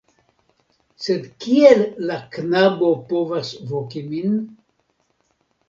[1.07, 4.37] Sed kiel la knabo povas voki min?